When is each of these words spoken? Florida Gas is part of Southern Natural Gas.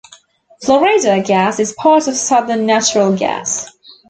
Florida 0.63 1.21
Gas 1.21 1.59
is 1.59 1.73
part 1.77 2.07
of 2.07 2.15
Southern 2.15 2.65
Natural 2.65 3.15
Gas. 3.15 3.67